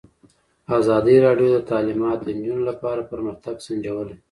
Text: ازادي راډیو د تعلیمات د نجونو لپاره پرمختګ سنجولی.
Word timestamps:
ازادي 0.79 1.15
راډیو 1.25 1.47
د 1.51 1.57
تعلیمات 1.71 2.19
د 2.23 2.27
نجونو 2.37 2.63
لپاره 2.69 3.07
پرمختګ 3.11 3.55
سنجولی. 3.65 4.15